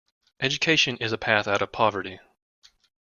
Education 0.39 0.97
is 0.97 1.11
a 1.11 1.17
path 1.19 1.47
out 1.47 1.61
of 1.61 1.71
poverty. 1.71 2.19